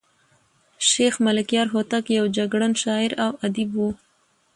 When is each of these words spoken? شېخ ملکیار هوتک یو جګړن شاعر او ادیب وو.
شېخ 0.89 1.13
ملکیار 1.25 1.67
هوتک 1.73 2.03
یو 2.17 2.25
جګړن 2.37 2.73
شاعر 2.83 3.11
او 3.23 3.31
ادیب 3.45 3.69
وو. 3.75 3.89